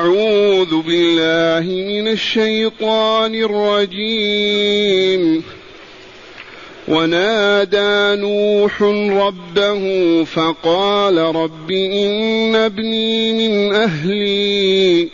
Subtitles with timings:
[0.00, 5.42] أعوذ بالله من الشيطان الرجيم.
[6.88, 8.82] ونادى نوح
[9.22, 9.84] ربه
[10.24, 15.08] فقال رب إن ابني من أهلي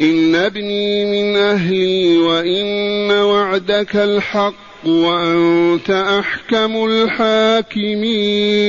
[0.00, 8.68] إن ابني من أهلي وإن وعدك الحق وأنت أحكم الحاكمين.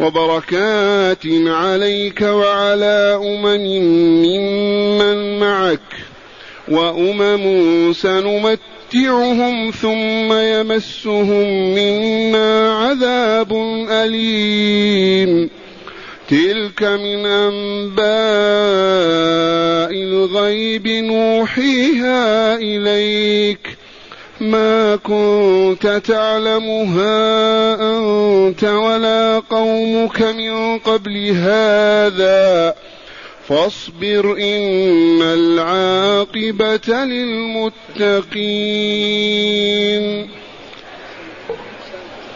[0.00, 3.66] وبركات عليك وعلى أمم
[4.26, 5.80] ممن معك
[6.68, 13.52] وأمم سنمتعهم ثم يمسهم منا عذاب
[13.90, 15.50] أليم.
[16.28, 18.10] تلك من أنباء
[19.92, 23.79] الغيب نوحيها إليك.
[24.40, 32.74] ما كنت تعلمها أنت ولا قومك من قبل هذا.
[33.48, 38.30] فاصبر إن العاقبة للمتقين.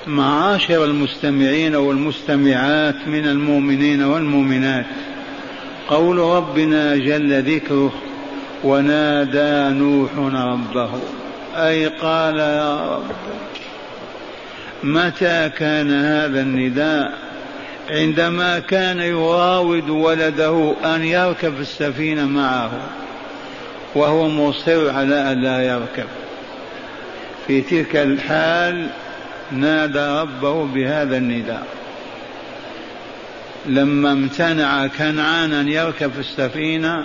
[0.06, 4.86] معاشر المستمعين والمستمعات من المؤمنين والمؤمنات
[5.88, 7.92] قول ربنا جل ذكره
[8.64, 10.90] ونادى نوح ربه.
[11.54, 13.10] أي قال يا رب
[14.82, 17.12] متى كان هذا النداء؟
[17.90, 22.70] عندما كان يراود ولده أن يركب السفينة معه
[23.94, 26.06] وهو مصر على أن لا يركب.
[27.46, 28.86] في تلك الحال
[29.52, 31.66] نادى ربه بهذا النداء.
[33.66, 37.04] لما امتنع كنعان أن يركب في السفينة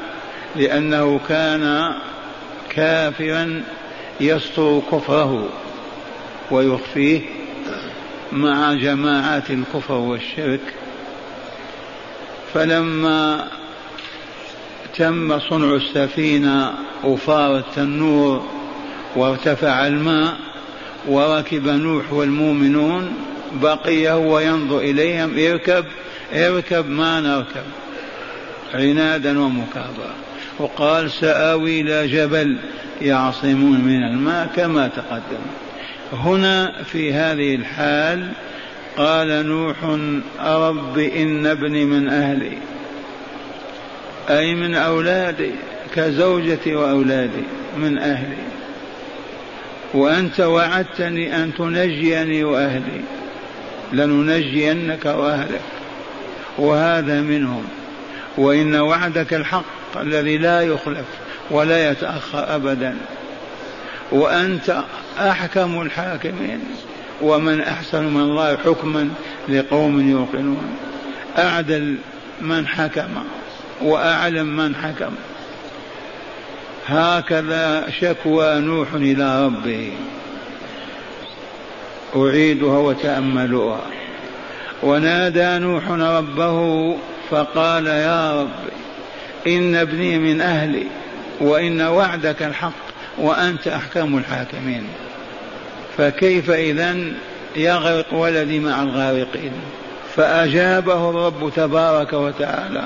[0.55, 1.93] لأنه كان
[2.69, 3.63] كافرا
[4.22, 5.50] يستر كفره
[6.52, 7.22] ويخفيه
[8.31, 10.74] مع جماعات الكفر والشرك.
[12.53, 13.47] فلما
[14.97, 18.46] تم صنع السفينة وفار التنور
[19.16, 20.38] وارتفع الماء
[21.07, 23.13] وركب نوح والمؤمنون
[23.53, 25.86] بقي هو ينظر إليهم اركب
[26.34, 27.63] اركب ما نركب
[28.74, 30.16] عنادا ومكابرة.
[30.59, 32.57] وقال سآوي إلى جبل
[33.01, 35.41] يعصمون من الماء كما تقدم.
[36.13, 38.31] هنا في هذه الحال
[38.97, 39.83] قال نوح
[40.39, 42.57] رب إن ابني من أهلي
[44.29, 45.51] أي من أولادي
[45.95, 47.43] كزوجتي وأولادي
[47.77, 48.43] من أهلي
[49.93, 53.01] وأنت وعدتني أن تنجيني وأهلي
[53.93, 55.61] لننجينك وأهلك
[56.57, 57.63] وهذا منهم
[58.37, 61.05] وإن وعدك الحق الذي لا يخلف
[61.51, 62.97] ولا يتأخر أبدا.
[64.11, 64.83] وأنت
[65.19, 66.59] أحكم الحاكمين
[67.22, 69.09] ومن أحسن من الله حكما
[69.50, 70.75] لقوم يوقنون.
[71.38, 71.97] أعدل
[72.41, 73.23] من حكم
[73.81, 75.11] وأعلم من حكم.
[76.88, 79.91] هكذا شكوى نوح إلى ربه.
[82.16, 83.81] أعيدها وتأملوها
[84.83, 86.95] ونادى نوح ربه
[87.29, 88.78] فقال يا رب
[89.47, 90.85] إن ابني من أهلي
[91.41, 94.83] وإن وعدك الحق وأنت أحكم الحاكمين.
[95.97, 96.97] فكيف إذا
[97.55, 99.51] يغرق ولدي مع الغارقين؟
[100.15, 102.86] فأجابه الرب تبارك وتعالى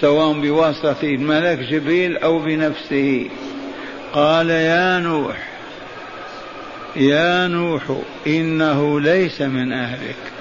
[0.00, 3.28] سواء بواسطة الملك جبريل أو بنفسه.
[4.12, 5.36] قال يا نوح
[6.96, 7.82] يا نوح
[8.26, 10.35] إنه ليس من أهلك.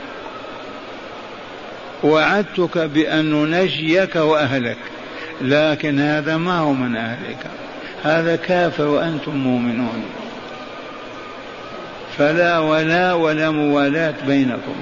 [2.03, 4.77] وعدتك بأن ننجيك وأهلك
[5.41, 7.47] لكن هذا ما هو من أهلك
[8.03, 10.03] هذا كافر وأنتم مؤمنون.
[12.17, 14.75] فلا ولا ولا موالاة بينكم.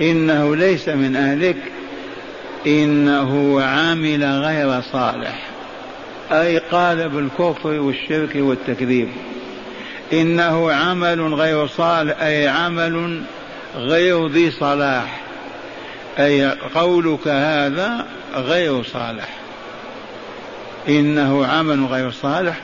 [0.00, 1.56] إنه ليس من أهلك
[2.66, 5.46] إنه عامل غير صالح.
[6.32, 9.08] أي قال بالكفر والشرك والتكذيب.
[10.12, 13.22] إنه عمل غير صالح أي عمل
[13.76, 15.23] غير ذي صلاح.
[16.18, 19.28] أي قولك هذا غير صالح.
[20.88, 22.60] إنه عمل غير صالح.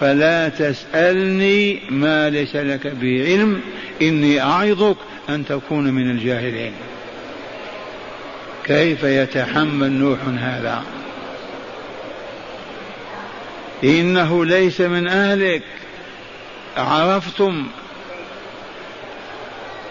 [0.00, 3.60] فلا تسألني ما ليس لك به علم.
[4.02, 4.96] إني أعظك
[5.28, 6.72] أن تكون من الجاهلين.
[8.64, 10.82] كيف يتحمل نوح هذا؟
[13.84, 15.62] إنه ليس من أهلك.
[16.76, 17.66] عرفتم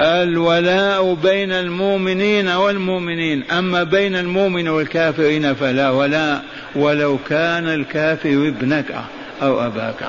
[0.02, 3.44] الولاء بين المؤمنين والمؤمنين.
[3.52, 6.44] أما بين المؤمن والكافرين فلا ولاء
[6.76, 8.96] ولو كان الكافر ابنك
[9.42, 10.04] أو أباك.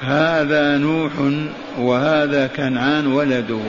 [0.00, 1.12] هذا نوح
[1.78, 3.60] وهذا كنعان ولده.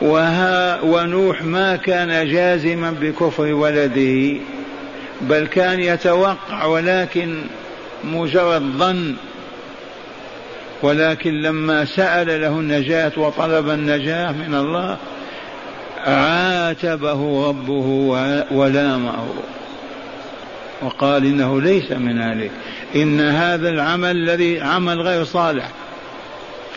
[0.00, 4.40] وها ونوح ما كان جازما بكفر ولده
[5.20, 7.42] بل كان يتوقع ولكن
[8.04, 9.14] مجرد ظن
[10.82, 14.96] ولكن لما سأل له النجاة وطلب النجاة من الله
[16.06, 17.86] عاتبه ربه
[18.50, 19.28] ولامه.
[20.82, 22.50] وقال إنه ليس من أهلك
[22.96, 25.68] إن هذا العمل الذي عمل غير صالح.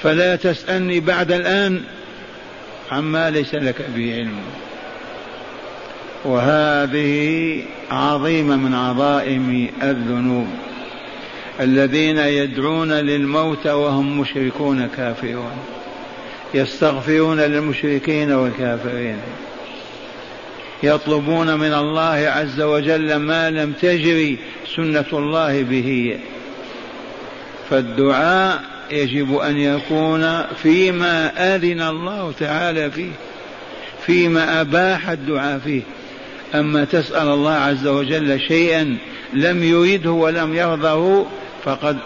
[0.01, 1.81] فلا تسألني بعد الآن
[2.91, 4.39] عما ليس لك به علم.
[6.25, 10.47] وهذه عظيمة من عظائم الذنوب.
[11.59, 15.51] الذين يدعون للموت وهم مشركون كافرون.
[16.53, 19.17] يستغفرون للمشركين والكافرين.
[20.83, 24.37] يطلبون من الله عز وجل ما لم تجري
[24.75, 26.19] سنة الله به.
[27.69, 33.11] فالدعاء يجب أن يكون فيما أذن الله تعالى فيه
[34.05, 35.81] فيما أباح الدعاء فيه.
[36.55, 38.97] أما تسأل الله عز وجل شيئا
[39.33, 41.25] لم يريده ولم يرضه
[41.63, 41.97] فقد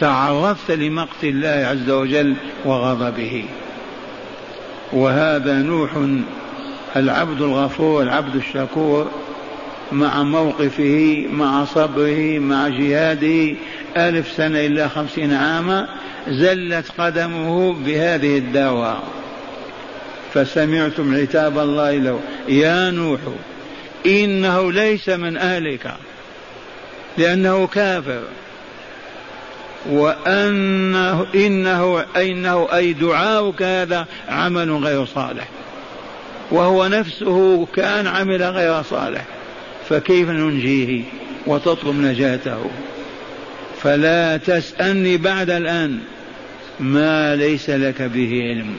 [0.00, 2.34] تعرضت لمقت الله عز وجل
[2.64, 3.44] وغضبه.
[4.92, 5.90] وهذا نوح
[6.96, 9.10] العبد الغفور العبد الشكور
[9.92, 13.54] مع موقفه مع صبره مع جهاده
[13.96, 15.88] ألف سنة إلا خمسين عاما
[16.28, 19.02] زلت قدمه بهذه الدعوة.
[20.34, 23.20] فسمعتم عتاب الله له يا نوح
[24.06, 25.94] إنه ليس من أهلك
[27.18, 28.22] لأنه كافر.
[29.90, 35.48] وأنه إنه إنه أي دعاؤك هذا عمل غير صالح.
[36.50, 39.24] وهو نفسه كان عمل غير صالح.
[39.88, 41.02] فكيف ننجيه
[41.46, 42.64] وتطلب نجاته؟
[43.82, 45.98] فلا تسألني بعد الآن
[46.80, 48.74] ما ليس لك به علم.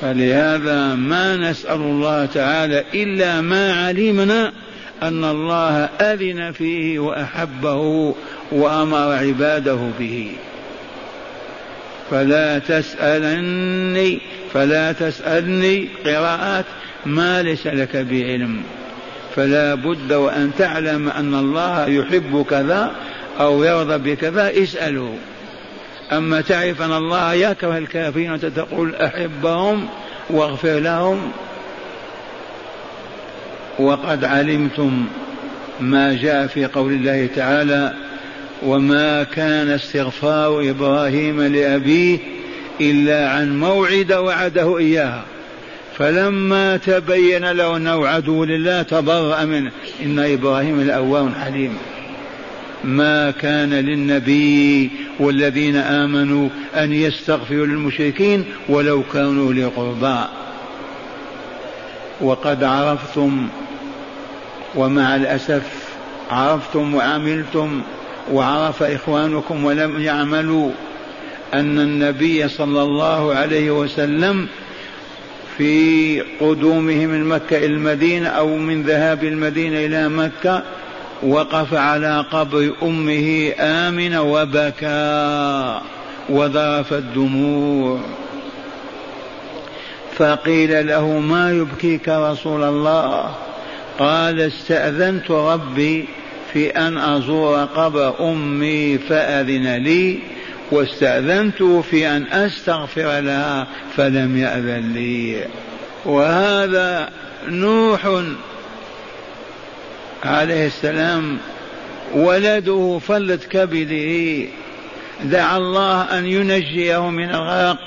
[0.00, 4.52] فلهذا ما نسأل الله تعالى إلا ما علمنا
[5.02, 8.14] أن الله أذن فيه وأحبه
[8.52, 10.32] وأمر عباده به.
[12.10, 14.20] فلا تسألني
[14.52, 16.64] فلا تسألني قراءات
[17.06, 18.62] ما ليس لك بعلم.
[19.36, 22.92] فلا بد وأن تعلم أن الله يحب كذا
[23.40, 25.14] أو يرضى بكذا اسأله.
[26.12, 29.88] أما تعرف أن الله يكره الكافرين تقول أحبهم
[30.30, 31.32] واغفر لهم
[33.78, 35.06] وقد علمتم
[35.80, 37.94] ما جاء في قول الله تعالى
[38.62, 42.18] وما كان استغفار إبراهيم لأبيه
[42.80, 45.24] إلا عن موعد وعده إياها.
[45.98, 49.70] فلما تبين له أنه عدو لله تبرأ منه.
[50.02, 51.76] إن إبراهيم لاواه حليم
[52.84, 54.90] ما كان للنبي
[55.20, 60.18] والذين آمنوا أن يستغفروا للمشركين ولو كانوا لقربى
[62.20, 63.48] وقد عرفتم
[64.74, 65.62] ومع الأسف
[66.30, 67.82] عرفتم وعملتم
[68.32, 70.70] وعرف إخوانكم ولم يعملوا
[71.54, 74.48] أن النبي صلى الله عليه وسلم
[75.58, 80.62] في قدومه من مكة إلى المدينة أو من ذهاب المدينة إلى مكة
[81.22, 85.80] وقف على قبر أمه آمنة وبكى
[86.28, 88.00] وذرف الدموع.
[90.20, 93.34] فقيل له ما يبكيك رسول الله؟
[93.98, 96.08] قال استأذنت ربي
[96.52, 100.18] في أن أزور قبر أمي فأذن لي
[100.70, 105.44] واستأذنت في أن أستغفر لها فلم يأذن لي.
[106.04, 107.08] وهذا
[107.48, 108.22] نوح
[110.24, 111.38] عليه السلام
[112.14, 114.48] ولده فلت كبده.
[115.24, 117.78] دعا الله أن ينجيه من الغرق.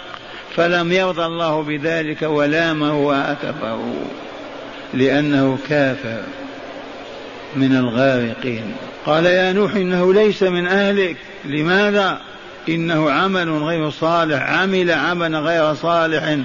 [0.55, 3.79] فلم يرضى الله بذلك ولامه وعاتبه
[4.93, 6.23] لأنه كافر
[7.55, 8.75] من الغارقين.
[9.05, 11.17] قال يا نوح إنه ليس من أهلك.
[11.45, 12.21] لماذا؟
[12.69, 14.49] إنه عمل غير صالح.
[14.49, 16.37] عمل عملا غير صالح.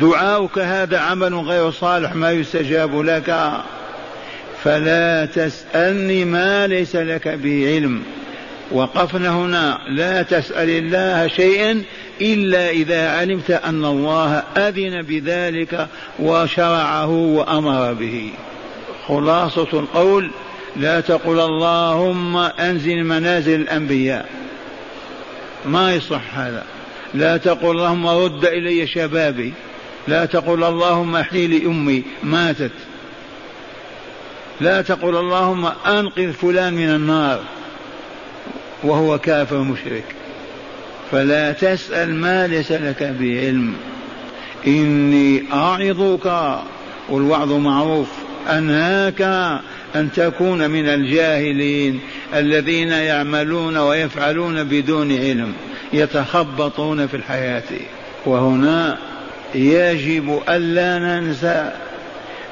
[0.00, 3.52] دعاؤك هذا عمل غير صالح ما يستجاب لك.
[4.64, 8.02] فلا تسألني ما ليس لك به علم.
[8.70, 9.78] وقفنا هنا.
[9.88, 11.82] لا تسأل الله شيئا
[12.20, 18.30] إلا إذا علمت أن الله أذن بذلك وشرعه وأمر به.
[19.08, 20.30] خلاصة القول
[20.76, 24.28] لا تقل اللهم أنزل منازل الأنبياء.
[25.66, 26.64] ما يصح هذا.
[27.14, 29.52] لا تقل اللهم رد إلي شبابي.
[30.08, 32.70] لا تقل اللهم احيي لي أمي ماتت.
[34.60, 37.40] لا تقل اللهم أنقذ فلان من النار.
[38.82, 40.04] وهو كافر مشرك.
[41.10, 43.74] فلا تسأل ما ليس لك بعلم.
[44.66, 46.58] إني أعظك
[47.08, 48.08] والوعظ معروف
[48.50, 49.22] أنهاك
[49.96, 52.00] أن تكون من الجاهلين
[52.34, 55.52] الذين يعملون ويفعلون بدون علم
[55.92, 57.62] يتخبطون في الحياة.
[58.26, 58.98] وهنا
[59.54, 61.72] يجب ألا ننسى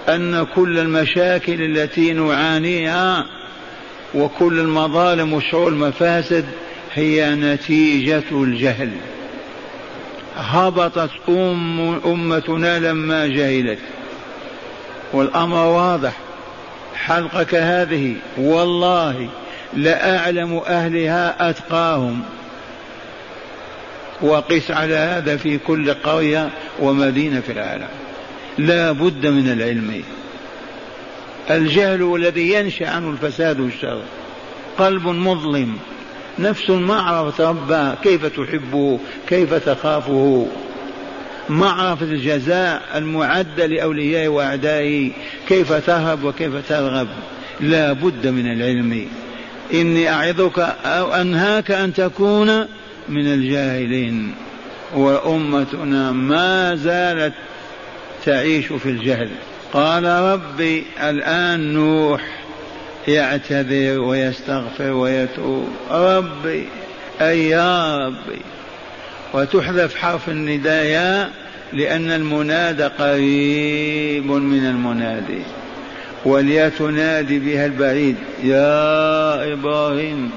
[0.09, 3.27] أن كل المشاكل التي نعانيها
[4.15, 6.45] وكل المظالم وشعور المفاسد
[6.95, 8.91] هي نتيجة الجهل.
[10.37, 13.79] هبطت أم أمتنا لما جهلت.
[15.13, 16.13] والأمر واضح.
[16.95, 19.29] حلقك هذه والله
[19.75, 22.23] لأعلم أهلها أتقاهم.
[24.23, 26.51] وقس على هذا في كل قرية
[26.81, 27.89] ومدينة في العالم.
[28.59, 30.03] لا بد من العلم.
[31.57, 34.03] الجهل الذي ينشأ عنه الفساد والشر.
[34.79, 35.77] قلب مظلم.
[36.39, 40.47] نفس ما عرفت ربها كيف تحبه كيف تخافه.
[41.49, 45.11] ما عرفت الجزاء المعد لأوليائه وأعدائه
[45.49, 47.09] كيف تهب وكيف ترغب.
[47.61, 49.07] لا بد من العلم.
[49.75, 52.67] إني أعظك أو أنهاك أن تكون
[53.09, 54.35] من الجاهلين.
[54.95, 57.35] وأمتنا ما زالت
[58.25, 59.31] تعيش في الجهل.
[59.73, 62.23] قال ربي الآن نوح
[63.09, 65.69] يعتذر ويستغفر ويتوب.
[65.91, 66.69] ربي
[67.21, 68.41] أي يا ربي
[69.35, 71.31] وتحذف حرف النداء
[71.73, 75.43] لأن المنادى قريب من المنادي
[76.25, 78.17] وليتنادي بها البعيد.
[78.45, 80.31] يا إبراهيم.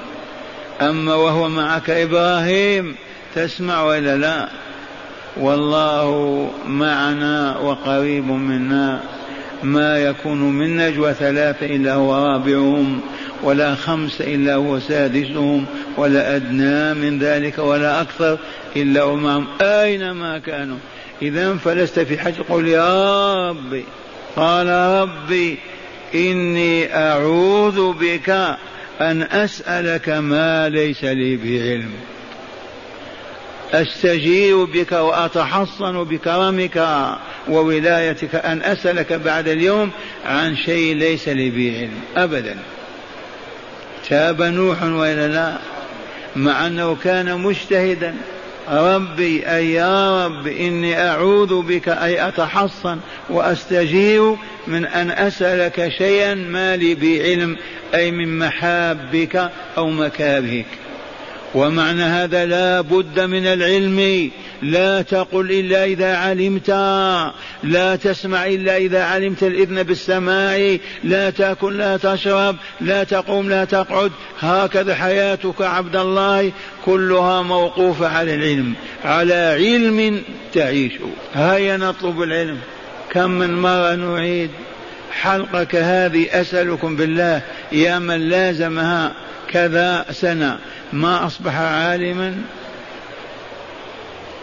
[0.82, 2.96] أما وهو معك إبراهيم
[3.36, 4.48] تسمع ولا لا؟
[5.38, 9.00] والله معنا وقريب منا.
[9.64, 13.02] ما يكون من نجوى ثلاثة إلا هو رابعهم
[13.44, 15.66] ولا خمس إلا هو سادسهم
[15.98, 18.38] ولا أدنى من ذلك ولا أكثر
[18.76, 20.78] إلا معهم أينما كانوا.
[21.22, 22.34] إذا فلست في حج.
[22.50, 23.84] قل يا ربي
[24.36, 24.68] قال
[25.02, 25.58] ربي
[26.16, 28.30] إني أعوذ بك
[29.02, 31.92] أن أسألك ما ليس لي بعلم.
[33.74, 36.88] أستجير بك وأتحصن بكرمك
[37.48, 39.92] وولايتك أن أسألك بعد اليوم
[40.26, 42.58] عن شيء ليس لي به علم ابدا.
[44.10, 45.58] تاب نوح والا لا
[46.36, 48.16] مع أنه كان مجتهدا.
[48.70, 54.36] ربي أي يا رب إني أعوذ بك أي أتحصن وأستجير
[54.68, 57.58] من أن أسألك شيئا ما لي بعلم
[57.96, 60.66] أي من محابك أو مكارهك
[61.54, 64.32] ومعنى هذا لا بد من العلم.
[64.62, 66.70] لا تقل إلا إذا علمت.
[67.64, 70.78] لا تسمع إلا إذا علمت الإذن بالسماع.
[71.04, 74.12] لا تأكل لا تشرب لا تقوم لا تقعد.
[74.40, 76.52] هكذا حياتك عبد الله.
[76.86, 78.74] كلها موقوفة على العلم.
[79.04, 80.22] على علم
[80.54, 80.94] تعيش.
[81.34, 82.58] هيا نطلب العلم.
[83.12, 84.50] كم من مرة نعيد
[85.12, 86.28] حلقك هذه.
[86.32, 87.42] أسألكم بالله.
[87.72, 89.12] يا من لازمها.
[89.52, 90.60] كذا سنة.
[90.94, 92.36] ما أصبح عالما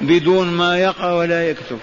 [0.01, 1.79] بدون ما يقرأ ولا يكتب.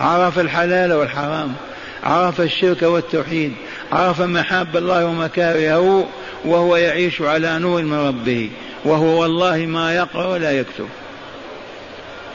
[0.00, 1.54] عرف الحلال والحرام
[2.02, 3.52] عرف الشرك والتوحيد
[3.92, 6.08] عرف محاب الله ومكارهه
[6.44, 8.50] وهو يعيش على نور من ربه
[8.84, 10.88] وهو والله ما يقرأ ولا يكتب.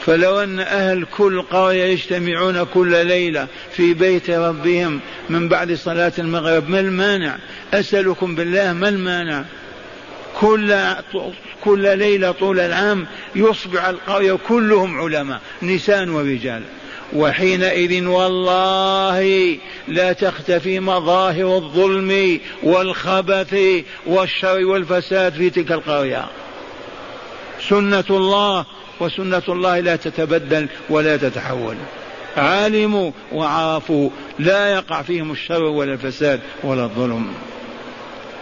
[0.06, 6.68] فلو أن أهل كل قرية يجتمعون كل ليلة في بيت ربهم من بعد صلاة المغرب
[6.68, 7.36] ما المانع؟
[7.74, 9.44] أسألكم بالله ما المانع؟
[10.40, 10.76] كل
[11.64, 16.62] كل ليلة طول العام يصبح القرية كلهم علماء نساء ورجال.
[17.12, 19.58] وحينئذ والله
[19.88, 23.56] لا تختفي مظاهر الظلم والخبث
[24.06, 26.24] والشر والفساد في تلك القرية.
[27.68, 28.64] سنة الله
[29.00, 31.76] وسنة الله لا تتبدل ولا تتحول.
[32.36, 37.34] علموا وعرفوا لا يقع فيهم الشر ولا الفساد ولا الظلم.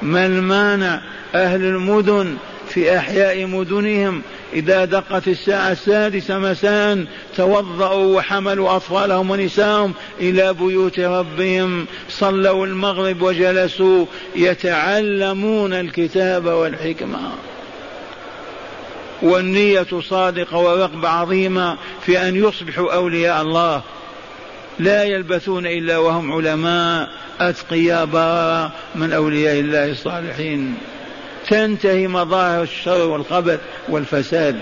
[0.02, 1.00] ما المانع
[1.34, 2.36] أهل المدن
[2.68, 7.04] في أحياء مدنهم إذا دقت الساعة السادسة مساء
[7.36, 17.18] توضأوا وحملوا أطفالهم ونساءهم إلى بيوت ربهم صلوا المغرب وجلسوا يتعلمون الكتاب والحكمة.
[19.22, 21.76] والنية صادقة ورغبة عظيمة
[22.06, 23.82] في أن يصبحوا أولياء الله.
[24.78, 27.08] لا يلبثون إلا وهم علماء
[27.40, 30.74] أتقياء بررة من أولياء الله الصالحين.
[31.48, 34.56] تنتهي مظاهر الشر والخبث والفساد.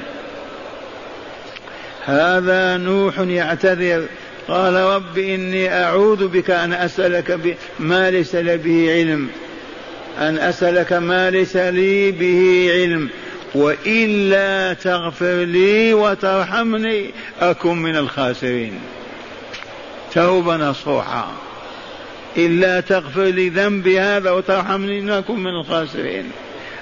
[2.04, 4.06] هذا نوح يعتذر.
[4.48, 9.28] قال رب إني أعوذ بك أن أسألك ما ليس لي به علم.
[10.18, 13.08] أن أسألك ما ليس لي به علم.
[13.54, 18.80] وإلا تغفر لي وترحمني أكن من الخاسرين.
[20.16, 21.28] توبة نصوحة.
[22.36, 26.24] إلا تغفر لي ذنبي هذا وترحمني أكن من الخاسرين.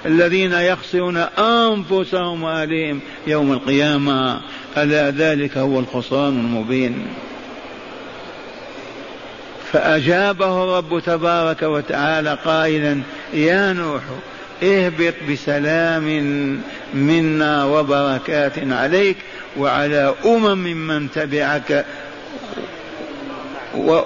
[0.05, 4.41] الذين يخسرون أنفسهم وأهليهم يوم القيامة.
[4.77, 7.07] ألا ذلك هو الخسران المبين.
[9.71, 13.01] فأجابه الرب تبارك وتعالى قائلا
[13.33, 14.01] يا نوح
[14.63, 16.03] اهبط بسلام
[16.93, 19.17] منا وبركات عليك
[19.57, 21.85] وعلى أمم ممن تبعك
[23.77, 24.01] و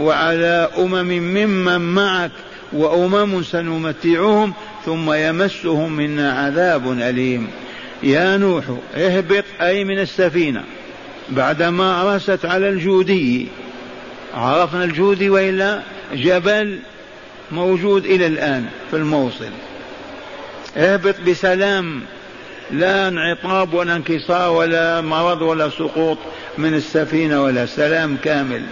[0.00, 2.30] وعلى أمم ممن معك
[2.72, 4.52] وأمم سنمتعهم
[4.86, 7.46] ثم يمسهم منا عذاب أليم.
[8.02, 10.64] يا نوح اهبط أي من السفينة.
[11.28, 13.48] بعدما رست على الجودي
[14.34, 15.80] عرفنا الجودي وإلا
[16.14, 16.78] جبل
[17.52, 19.50] موجود إلى الآن في الموصل.
[20.76, 22.02] اهبط بسلام
[22.70, 26.18] لا انعطاب ولا انكسار ولا مرض ولا سقوط
[26.58, 28.62] من السفينة ولا سلام كامل.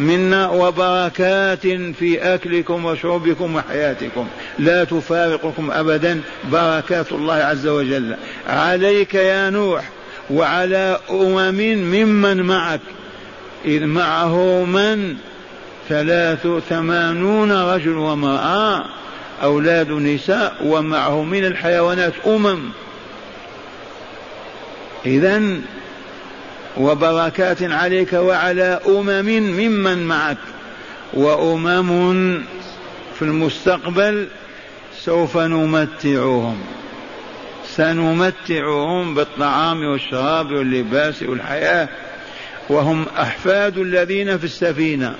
[0.00, 1.66] منا وبركات
[1.98, 4.28] في أكلكم وشربكم وحياتكم.
[4.58, 6.20] لا تفارقكم أبدا.
[6.52, 8.16] بركات الله عز وجل.
[8.48, 9.84] عليك يا نوح
[10.30, 12.80] وعلى أمم ممن معك.
[13.64, 15.16] إذ معه من؟
[15.88, 18.84] ثلاث ثمانون رجل وامرأة.
[19.42, 20.56] أولاد نساء.
[20.64, 22.58] ومعه من الحيوانات أمم.
[25.06, 25.42] إذا
[26.76, 29.28] وبركات عليك وعلى أمم
[29.58, 30.36] ممن معك.
[31.14, 32.42] وأمم
[33.18, 34.28] في المستقبل
[34.98, 36.58] سوف نمتعهم.
[37.76, 41.88] سنمتعهم بالطعام والشراب واللباس والحياة.
[42.68, 45.14] وهم أحفاد الذين في السفينة.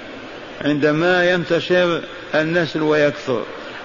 [0.65, 2.03] عندما ينتشر
[2.35, 3.43] النسل ويكثر.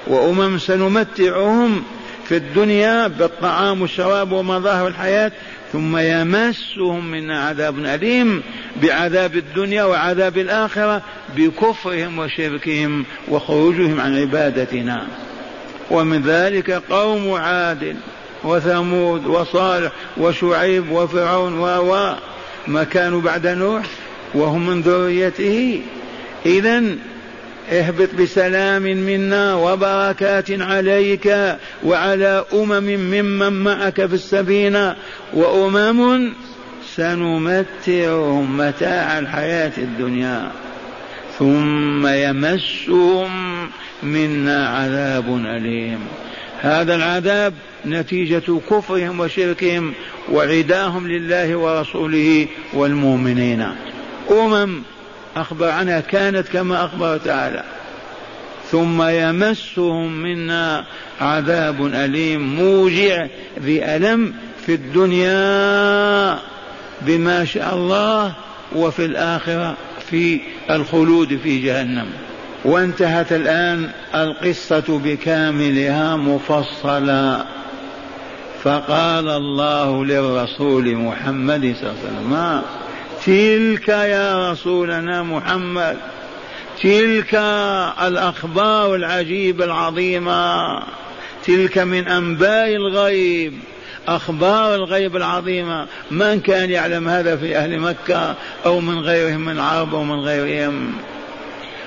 [0.07, 1.83] وأمم سنمتعهم
[2.25, 5.31] في الدنيا بالطعام والشراب ومظاهر الحياة.
[5.73, 8.43] ثم يمسهم منا عذاب أليم
[8.81, 11.01] بعذاب الدنيا وعذاب الآخرة
[11.37, 15.07] بكفرهم وشركهم وخروجهم عن عبادتنا.
[15.91, 17.95] ومن ذلك قوم عاد
[18.43, 22.15] وثمود وصالح وشعيب وفرعون و
[22.67, 23.83] ما كانوا بعد نوح
[24.33, 25.81] وهم من ذريته.
[26.45, 26.83] إذا
[27.71, 34.95] اهبط بسلام منا وبركات عليك وعلى أمم ممن معك في السفينة
[35.33, 36.33] وأمم
[36.95, 40.51] سنمتعهم متاع الحياة الدنيا.
[41.39, 43.29] ثم يمسهم
[44.03, 45.99] منا عذاب أليم.
[46.61, 47.53] هذا العذاب
[47.85, 49.93] نتيجة كفرهم وشركهم
[50.31, 53.67] وعداهم لله ورسوله والمؤمنين.
[54.31, 54.81] أمم
[55.35, 57.63] أخبر عنها كانت كما أخبر تعالى.
[58.71, 60.85] ثم يمسهم منا
[61.21, 63.27] عذاب أليم موجع
[63.59, 64.33] ذي ألم
[64.65, 66.39] في الدنيا
[67.01, 68.33] بما شاء الله
[68.75, 69.77] وفي الآخرة
[70.09, 72.07] في الخلود في جهنم.
[72.65, 77.45] وانتهت الآن القصة بكاملها مفصلة
[78.63, 82.61] فقال الله للرسول محمد صلى الله عليه وسلم
[83.25, 85.97] تلك يا رسولنا محمد
[86.81, 87.35] تلك
[88.01, 90.79] الأخبار العجيبة العظيمة
[91.45, 93.53] تلك من أنباء الغيب
[94.07, 95.87] أخبار الغيب العظيمة.
[96.11, 100.93] من كان يعلم هذا في أهل مكة أو من غيرهم من العرب أو من غيرهم؟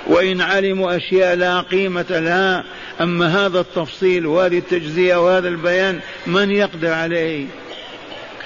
[0.07, 2.65] وإن علموا أشياء لا قيمة لها
[3.01, 7.47] أما هذا التفصيل وهذه التجزية وهذا البيان من يقدر عليه؟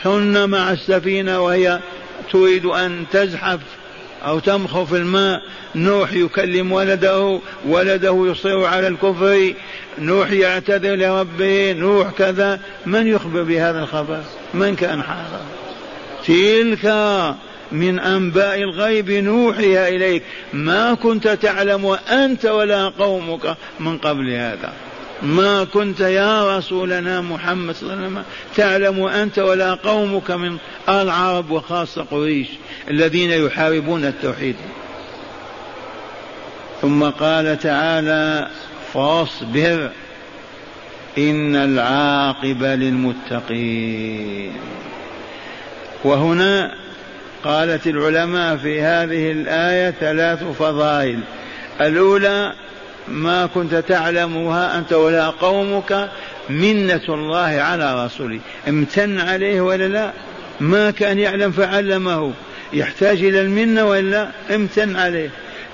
[0.04, 1.80] كنا مع السفينة وهي
[2.32, 3.60] تريد أن تزحف
[4.26, 5.42] أو تمخر في الماء
[5.74, 9.54] نوح يكلم ولده ولده يصر على الكفر
[9.98, 12.60] نوح يعتذر لربه نوح كذا.
[12.86, 14.20] من يخبر بهذا الخبر؟
[14.54, 15.40] من كان حاضر؟
[16.26, 16.86] تلك
[17.72, 20.22] من أنباء الغيب نوحيها إليك.
[20.52, 24.72] ما كنت تعلم أنت ولا قومك من قبل هذا.
[25.22, 28.24] ما كنت يا رسولنا محمد صلى الله عليه وسلم
[28.56, 30.56] تعلم أنت ولا قومك من
[30.88, 32.48] العرب وخاصة قريش
[32.90, 34.56] الذين يحاربون التوحيد.
[36.82, 38.48] ثم قال تعالى
[38.94, 39.90] فاصبر
[41.18, 44.52] إن العاقبة للمتقين.
[46.04, 46.74] وهنا
[47.44, 51.20] قالت العلماء في هذه الآية ثلاث فضائل.
[51.80, 52.52] الأولى
[53.08, 56.10] ما كنت تعلمها أنت ولا قومك
[56.50, 58.40] منة الله على رسوله.
[58.68, 60.12] امتن عليه ولا لا؟
[60.60, 62.32] ما كان يعلم فعلمه.
[62.72, 65.30] يحتاج إلى المنة ولا امتن عليه.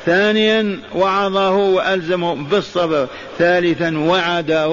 [0.07, 3.09] ثانيا وعظه وألزمه بالصبر.
[3.39, 4.71] ثالثا وعده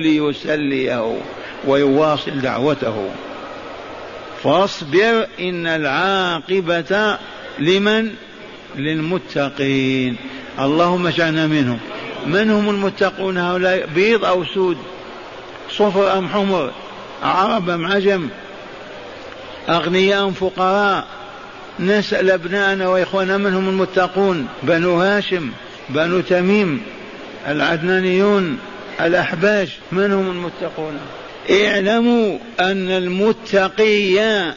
[0.00, 1.18] ليسليه
[1.66, 3.10] ويواصل دعوته.
[4.42, 7.18] فاصبر إن العاقبة
[7.58, 8.10] لمن؟
[8.76, 10.16] للمتقين.
[10.60, 11.78] اللهم اجعلنا منهم.
[12.26, 14.76] من هم المتقون هؤلاء؟ بيض أو سود؟
[15.70, 16.70] صفر أم حمر؟
[17.22, 18.28] عرب أم عجم؟
[19.68, 21.06] أغنياء أم فقراء؟
[21.80, 25.50] نسأل أبناءنا وإخواننا من هم المتقون؟ بنو هاشم
[25.88, 26.82] بنو تميم
[27.48, 28.58] العدنانيون
[29.00, 29.68] الأحباش.
[29.92, 30.98] من هم المتقون؟
[31.50, 34.54] اعلموا أن المتقي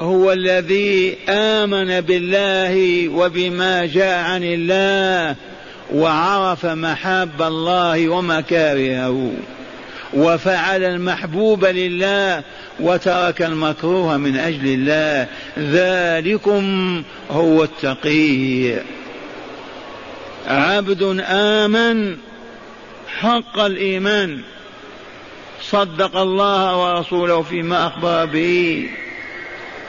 [0.00, 5.36] هو الذي آمن بالله وبما جاء عن الله
[5.94, 9.32] وعرف محاب الله ومكارهه
[10.14, 12.42] وفعل المحبوب لله
[12.80, 15.26] وترك المكروه من أجل الله.
[15.58, 18.74] ذلكم هو التقي.
[20.46, 22.16] عبد آمن
[23.18, 24.40] حق الإيمان.
[25.62, 28.88] صدق الله ورسوله فيما أخبر به.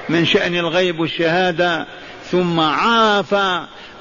[0.10, 1.86] من شأن الغيب والشهادة
[2.32, 3.36] ثم عرف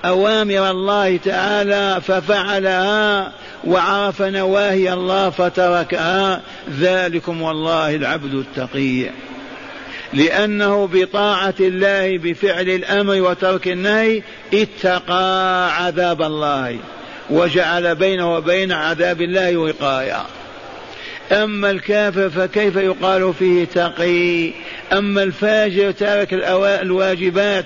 [0.04, 3.32] أوامر الله تعالى ففعلها
[3.64, 6.40] وعرف نواهي الله فتركها.
[6.70, 9.10] ذلكم والله العبد التقي.
[10.12, 14.22] لأنه بطاعة الله بفعل الأمر وترك النهي
[14.54, 16.78] اتقى عذاب الله
[17.30, 20.37] وجعل بينه وبين عذاب الله وقاية.
[21.32, 24.52] أما الكافر فكيف يقال فيه تقي؟
[24.92, 26.28] أما الفاجر تارك
[26.82, 27.64] الواجبات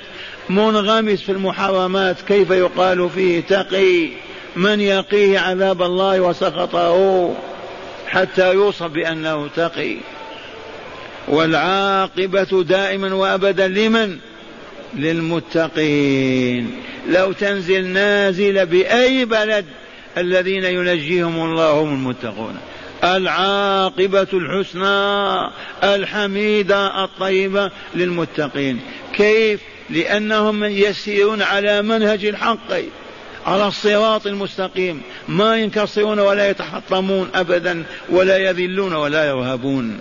[0.49, 4.09] منغمس في المحرمات كيف يقال فيه تقي؟
[4.57, 7.35] من يقيه عذاب الله وسخطه
[8.07, 9.97] حتى يوصف بأنه تقي؟
[11.29, 14.19] والعاقبة دائما وأبدا لمن؟
[14.95, 16.71] للمتقين.
[17.09, 19.65] لو تنزل نازل بأي بلد
[20.19, 22.59] الذين ينجيهم الله هم المتقون.
[23.05, 25.51] العاقبة الحسنى
[25.85, 28.81] الحميدة الطيبة للمتقين.
[29.15, 29.61] كيف؟
[29.91, 32.73] لأنهم يسيرون على منهج الحق
[33.47, 35.03] على الصراط المستقيم.
[35.29, 40.01] ما ينكسرون ولا يتحطمون أبدا ولا يذلون ولا يرهبون.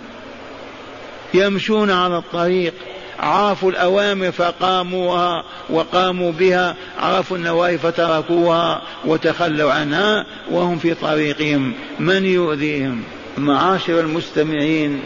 [1.34, 2.74] يمشون على الطريق.
[3.18, 11.72] عرفوا الأوامر فقاموها وقاموا بها عرفوا النواهي فتركوها وتخلوا عنها وهم في طريقهم.
[11.98, 13.02] من يؤذيهم؟
[13.38, 15.00] معاشر المستمعين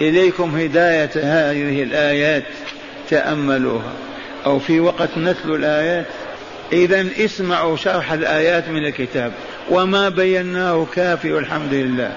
[0.00, 2.44] إليكم هداية هذه الآيات
[3.10, 3.92] تأملوها.
[4.46, 6.06] أو في وقت نتلو الآيات
[6.72, 9.32] إذا اسمعوا شرح الآيات من الكتاب.
[9.70, 12.16] وما بيناه كافي والحمد لله.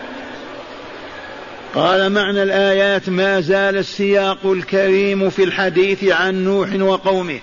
[1.76, 7.40] قال معنى الآيات ما زال السياق الكريم في الحديث عن نوح وقومه.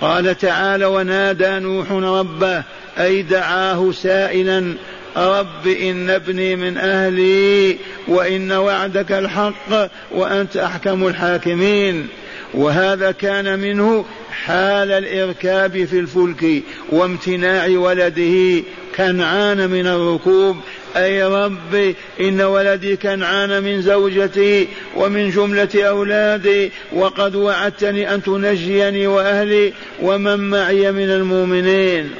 [0.00, 2.62] قال تعالى ونادى نوح ربه
[2.98, 4.74] أي دعاه سائلا
[5.16, 7.76] رب إن ابني من أهلي
[8.08, 12.08] وإن وعدك الحق وأنت أحكم الحاكمين
[12.54, 18.62] وهذا كان منه حال الإركاب في الفلك وامتناع ولده
[18.96, 20.56] كنعان من الركوب.
[20.96, 29.72] أي ربي إن ولدي كنعان من زوجتي ومن جملة أولادي وقد وعدتني أن تنجيني وأهلي
[30.02, 32.10] ومن معي من المؤمنين.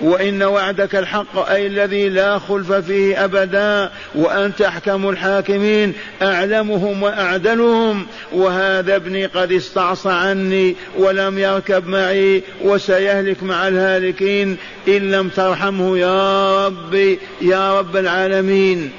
[0.00, 8.06] وإن وعدك الحق أي الذي لا خلف فيه أبدا وأنت أحكم الحاكمين أعلمهم وأعدلهم.
[8.32, 14.56] وهذا ابني قد استعصى عني ولم يركب معي وسيهلك مع الهالكين.
[14.88, 18.90] إن لم ترحمه يا ربي يا رب العالمين.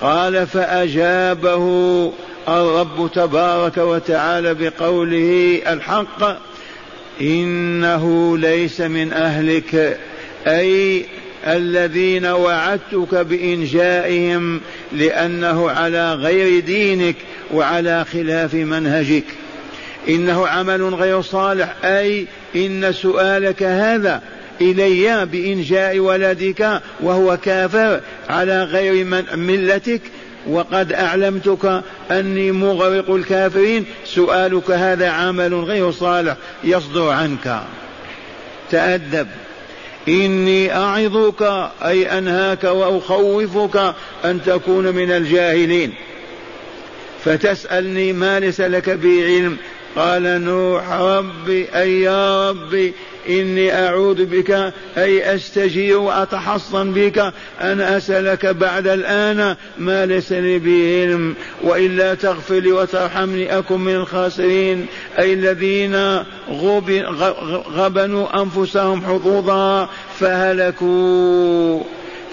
[0.00, 2.12] قال فأجابه
[2.48, 6.49] الرب تبارك وتعالى بقوله الحق.
[7.20, 9.98] إنه ليس من أهلك
[10.46, 11.04] أي
[11.46, 14.60] الذين وعدتك بإنجائهم
[14.92, 17.16] لأنه على غير دينك
[17.52, 19.24] وعلى خلاف منهجك.
[20.08, 24.22] إنه عمل غير صالح أي إن سؤالك هذا
[24.60, 30.00] إلي بإنجاء ولدك وهو كافر على غير من ملتك
[30.46, 37.62] وقد أعلمتك أني مغرق الكافرين سؤالك هذا عمل غير صالح يصدر عنك.
[38.70, 39.28] تأدب.
[40.08, 45.92] إني أعظك أي أنهاك وأخوفك أن تكون من الجاهلين.
[47.24, 49.56] فتسألني ما ليس لك به علم.
[49.96, 52.94] قال نوح ربي أي يا ربي
[53.28, 61.00] إني أعوذ بك أي أستجير وأتحصن بك أن أسألك بعد الآن ما ليس لي به
[61.00, 64.86] علم وإلا تغفر لي وترحمني أكن من الخاسرين.
[65.18, 66.24] أي الذين
[67.76, 71.80] غبنوا أنفسهم حظوظا فهلكوا.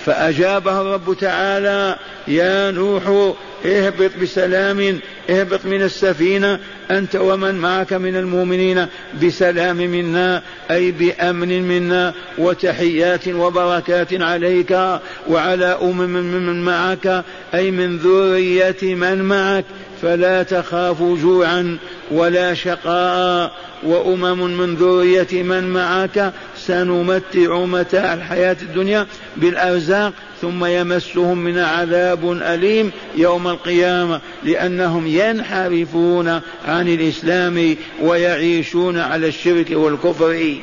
[0.05, 1.95] فأجابه الرب تعالى
[2.27, 3.33] يا نوح
[3.65, 6.59] اهبط بسلام اهبط من السفينة
[6.91, 8.85] أنت ومن معك من المؤمنين
[9.23, 18.95] بسلام منا أي بأمن منا وتحيات وبركات عليك وعلى أمم من معك أي من ذرية
[18.95, 19.65] من معك.
[20.01, 21.77] فلا تخافوا جوعا
[22.11, 23.51] ولا شقاء
[23.83, 26.33] وأمم من ذرية من معك
[26.67, 36.27] سنمتع متاع الحياة الدنيا بالأرزاق ثم يمسهم من عذاب أليم يوم القيامة لأنهم ينحرفون
[36.65, 40.55] عن الإسلام ويعيشون على الشرك والكفر.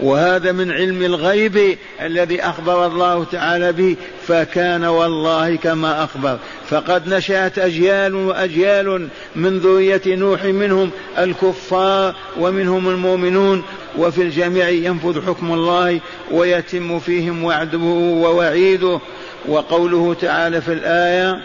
[0.00, 6.38] وهذا من علم الغيب الذي أخبر الله تعالى به فكان والله كما أخبر.
[6.68, 13.62] فقد نشأت أجيال وأجيال من ذرية نوح منهم الكفار ومنهم المؤمنون
[13.98, 19.00] وفي الجميع ينفذ حكم الله ويتم فيهم وعده ووعيده.
[19.48, 21.40] وقوله تعالى في الآية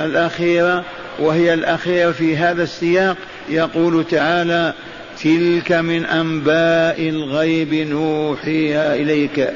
[0.00, 0.84] الأخيرة
[1.18, 3.16] وهي الأخيرة في هذا السياق
[3.48, 4.74] يقول تعالى
[5.22, 9.48] تلك من أنباء الغيب نوحيها إليك.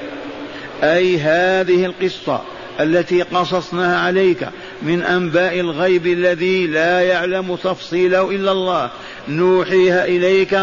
[0.83, 2.43] أي هذه القصة
[2.81, 4.49] التي قصصناها عليك
[4.83, 8.91] من أنباء الغيب الذي لا يعلم تفصيله إلا الله.
[9.29, 10.59] نوحيها إليك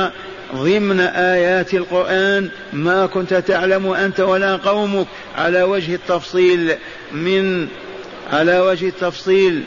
[0.56, 2.50] ضمن آيات القرآن.
[2.74, 5.08] ما كنت تعلم أنت ولا قومك.
[5.38, 6.76] على وجه التفصيل
[7.12, 7.68] من
[8.34, 9.64] على وجه التفصيل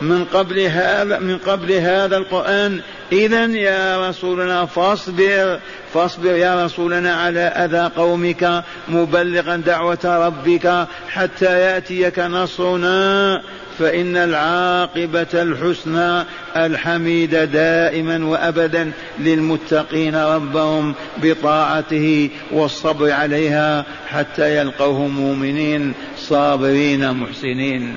[0.00, 2.80] من قبل هذا من قبل هذا القرآن
[3.12, 5.58] إذا يا رسولنا فاصبر
[5.94, 13.42] فاصبر يا رسولنا على أذى قومك مبلغا دعوة ربك حتى يأتيك نصرنا
[13.78, 16.24] فإن العاقبة الحسنى
[16.56, 27.94] الحميدة دائما وأبدا للمتقين ربهم بطاعته والصبر عليها حتى يلقوه مؤمنين صابرين محسنين.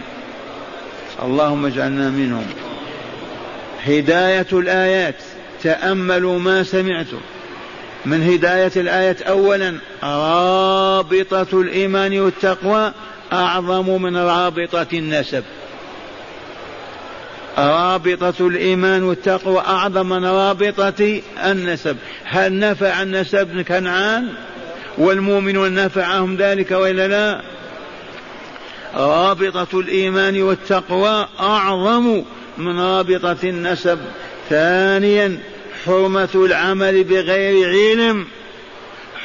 [1.24, 2.46] اللهم اجعلنا منهم.
[3.88, 5.16] هداية الآيات.
[5.64, 7.20] تأملوا ما سمعتم.
[8.06, 12.92] من هداية الآية أولا رابطة الإيمان والتقوى
[13.34, 15.44] أعظم من رابطة النسب.
[17.58, 21.98] رابطة الإيمان والتقوى أعظم من رابطة النسب.
[22.26, 24.30] هل نفع النسب كنعان؟
[24.98, 27.42] والمؤمنون نفعهم ذلك وإلا لا؟
[28.96, 32.24] رابطة الإيمان والتقوى أعظم
[32.58, 34.00] من رابطة النسب.
[34.50, 35.40] ثانيا
[35.86, 38.26] حرمة العمل بغير علم.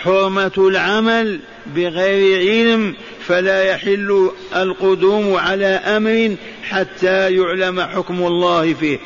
[0.03, 2.95] حرمة العمل بغير علم
[3.27, 8.99] فلا يحل القدوم على أمر حتى يعلم حكم الله فيه.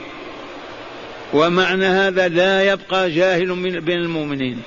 [1.33, 4.63] ومعنى هذا لا يبقى جاهل من بين المؤمنين.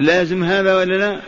[0.00, 1.20] لازم هذا ولا لا؟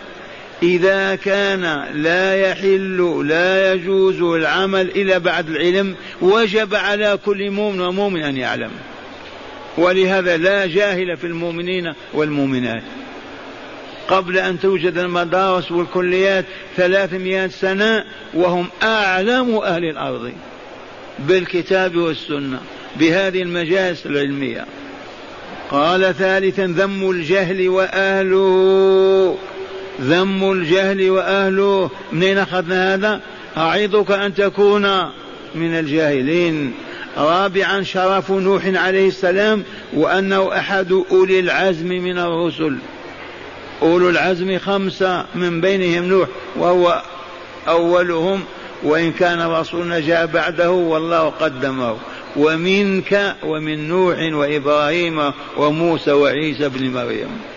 [0.62, 8.22] إذا كان لا يحل لا يجوز العمل إلا بعد العلم وجب على كل مؤمن ومؤمن
[8.22, 8.70] أن يعلم.
[9.78, 12.82] ولهذا لا جاهل في المؤمنين والمؤمنات.
[14.08, 16.44] قبل أن توجد المدارس والكليات
[16.76, 20.32] ثلاثمائة سنة وهم أعلم أهل الأرض
[21.18, 22.60] بالكتاب والسنة
[22.96, 24.66] بهذه المجالس العلمية.
[25.70, 29.38] قال ثالثا ذم الجهل وأهله.
[30.00, 31.90] ذم الجهل وأهله.
[32.12, 33.20] منين أخذنا هذا؟
[33.56, 34.82] أعظك أن تكون
[35.54, 36.74] من الجاهلين.
[37.18, 42.76] رابعا شرف نوح عليه السلام وأنه أحد أولي العزم من الرسل.
[43.82, 47.02] أولو العزم خمسة من بينهم نوح وهو
[47.68, 48.42] أولهم.
[48.82, 51.96] وإن كان رسولنا جاء بعده والله قدمه.
[52.36, 57.55] ومنك ومن نوح وإبراهيم وموسى وعيسى بن مريم.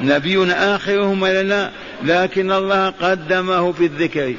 [0.00, 1.70] نبينا آخرهم لا؟
[2.04, 4.34] لكن الله قدمه في الذكر.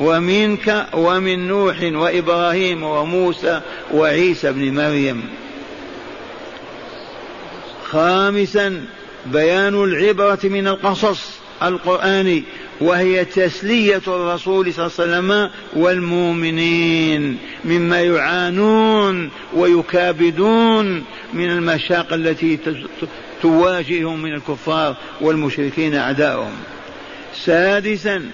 [0.00, 3.60] ومنك ومن نوح وإبراهيم وموسى
[3.92, 5.22] وعيسى بن مريم.
[7.84, 8.84] خامسا
[9.26, 11.20] بيان العبرة من القصص
[11.62, 12.42] القرآني
[12.80, 15.50] وهي تسلية الرسول صلى الله عليه وسلم
[15.82, 21.04] والمؤمنين مما يعانون ويكابدون
[21.34, 22.58] من المشاق التي
[23.42, 26.56] تواجههم من الكفار والمشركين أعداؤهم.
[27.34, 28.30] سادسا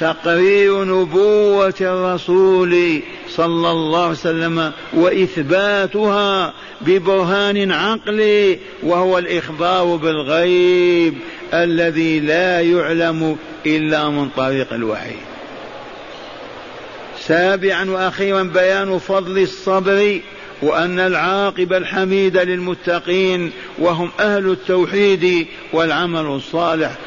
[0.00, 11.14] تقرير نبوة الرسول صلى الله عليه وسلم وإثباتها ببرهان عقلي وهو الإخبار بالغيب
[11.54, 15.16] الذي لا يعلم إلا من طريق الوحي.
[17.20, 20.20] سابعا وأخيرا بيان فضل الصبر
[20.64, 26.98] وأن العاقبة الحميدة للمتقين وهم أهل التوحيد والعمل الصالح.